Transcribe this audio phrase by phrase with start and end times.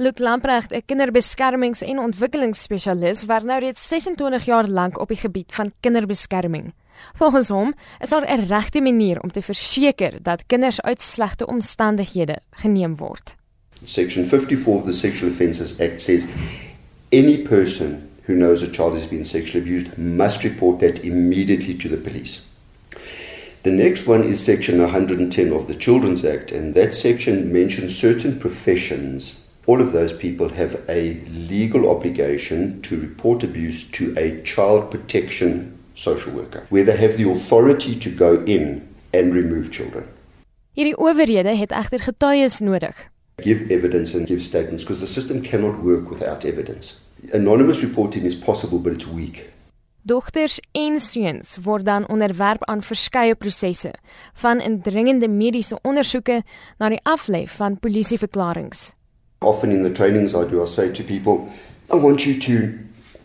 [0.00, 5.52] Luke Lamprecht, 'n kinderbeskermings- en ontwikkelingsspesialis, werk nou reeds 26 jaar lank op die gebied
[5.52, 6.72] van kinderbeskerming.
[7.14, 12.38] Volgens hom is daar 'n regte manier om te verseker dat kinders uit slegte omstandighede
[12.50, 13.34] geneem word.
[13.82, 16.26] Section 54 of the Sexual Offences Act says
[17.12, 21.88] any person who knows a child has been sexually abused must report that immediately to
[21.88, 22.40] the police.
[23.62, 28.38] The next one is Section 110 of the Children's Act, and that section mentions certain
[28.38, 29.36] professions
[29.68, 35.78] all of those people have a legal obligation to report abuse to a child protection
[35.94, 40.04] social worker, where they have the authority to go in and remove children.
[40.72, 42.96] Hierdie owerhede het egter getuies nodig.
[43.36, 46.94] Give evidence and give statements because the system cannot work without evidence.
[47.32, 49.50] Anonymous reporting is possible but it's weak.
[50.02, 53.92] Dogters en seuns word dan onderwerp aan verskeie prosesse,
[54.34, 56.42] van indringende mediese ondersoeke
[56.78, 58.96] na die aflê van polisieverklaringe.
[59.40, 61.52] Often in the trainings I do, I say to people,
[61.92, 62.78] I want you to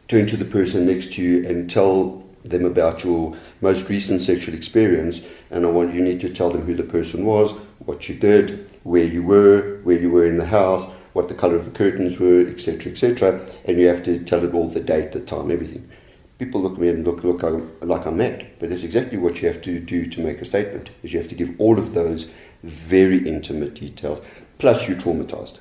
[0.07, 4.53] turn to the person next to you and tell them about your most recent sexual
[4.53, 5.25] experience.
[5.49, 8.71] And I want you need to tell them who the person was, what you did,
[8.83, 12.19] where you were, where you were in the house, what the color of the curtains
[12.19, 13.47] were, etc., etc.
[13.65, 15.89] And you have to tell it all the date, the time, everything.
[16.37, 17.41] People look at me and look, look
[17.81, 20.91] like I'm mad, but that's exactly what you have to do to make a statement.
[21.01, 22.27] Is you have to give all of those
[22.61, 24.21] very intimate details.
[24.59, 25.59] Plus, you're traumatized.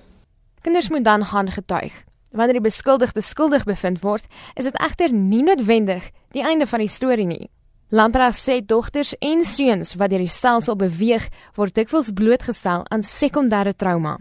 [0.63, 2.05] Kinders moet dan gaan getuig.
[2.31, 4.25] Wanneer die beskuldigde skuldig bevind word,
[4.55, 7.49] is dit egter nie noodwendig die einde van die storie nie.
[7.91, 11.27] Lamprecht sê dogters en seuns wat deur die stelsel beweeg,
[11.59, 14.21] word dikwels blootgestel aan sekondêre trauma.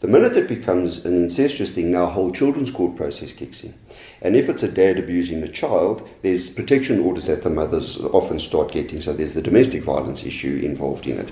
[0.00, 3.74] The minute it becomes an incestuous thing, now whole children's court process kicks in.
[4.22, 8.38] And if it's a dad abusing a child, there's protection orders that the mothers often
[8.38, 9.02] start getting.
[9.02, 11.30] So there's the domestic violence issue involved in it.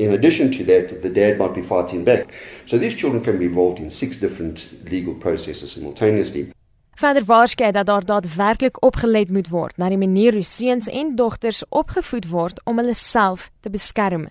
[0.00, 2.32] In addition to that, the dad might be fighting back.
[2.64, 6.52] So these children can be involved in six different legal processes simultaneously.
[6.94, 11.62] Verder waarskei dat daar daadwerklik opgelet moet word na die manier hoe seuns en dogters
[11.68, 14.28] opgevoed word om hulle self te beskerm.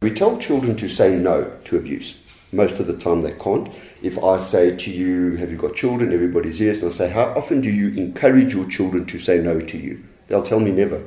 [0.00, 2.14] We tell children to say no to abuse.
[2.50, 3.68] Most of the time they can't.
[4.00, 6.12] If I say to you, have you got children?
[6.12, 6.82] Everybody's yes.
[6.82, 9.96] And I say, how often do you encourage your children to say no to you?
[10.28, 11.00] They'll tell me never.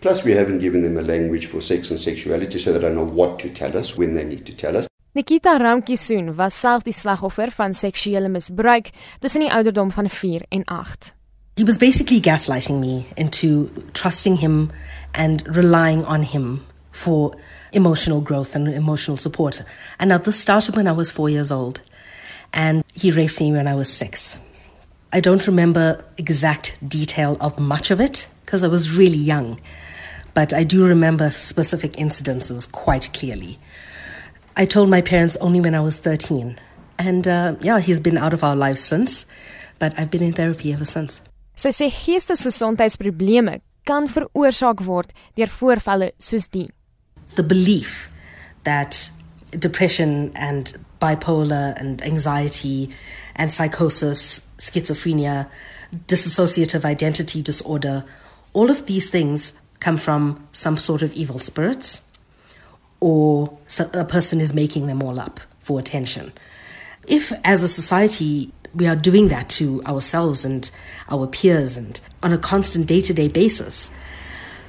[0.00, 3.04] Plus, we haven't given them a language for sex and sexuality, so they don't know
[3.04, 4.86] what to tell us when they need to tell us.
[5.12, 10.62] Nikita Ramkisoon was self die slagoffer van seksuele misbruik tussen die ouderdom van 4 en
[10.64, 11.14] 8.
[11.56, 14.70] He was basically gaslighting me into trusting him
[15.12, 17.34] and relying on him for
[17.72, 19.64] emotional growth and emotional support.
[19.98, 21.80] And now this started when I was 4 years old
[22.52, 24.36] and he raped me when I was 6.
[25.12, 29.58] I don't remember exact detail of much of it because I was really young
[30.34, 33.58] but I do remember specific incidences quite clearly.
[34.56, 36.58] I told my parents only when I was 13.
[36.98, 39.26] And uh, yeah, he's been out of our lives since,
[39.78, 41.20] but I've been in therapy ever since.
[41.56, 46.70] Sy sê geestesgesondheidsprobleme kan veroorsaak word deur voorvalle soos die.
[47.36, 48.08] The belief
[48.64, 49.10] that
[49.52, 52.90] depression and bipolar and anxiety
[53.36, 55.48] and psychosis, schizophrenia,
[56.06, 58.04] dissociative identity disorder,
[58.52, 62.02] all of these things come from some sort of evil spirits
[63.00, 66.32] or a person is making them all up for attention.
[67.06, 70.70] If, as a society, we are doing that to ourselves and
[71.08, 73.90] our peers and on a constant day to day basis,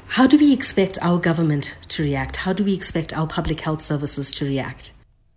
[0.07, 2.37] how do we expect our government to react?
[2.37, 4.91] How do we expect our public health services to react?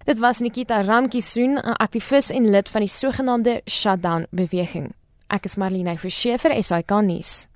[0.06, 4.92] Dit was Nikita Ramkisoon, 'n aktivis en lid van die sogenaamde Shutdown beweging.
[5.28, 7.46] Ek is Marlinee Verschiefer, SAK nuus.